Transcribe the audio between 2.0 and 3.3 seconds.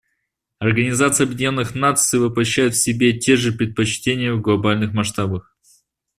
воплощает в себе